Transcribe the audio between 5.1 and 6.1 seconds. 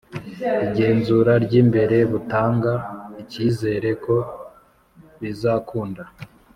bizakunda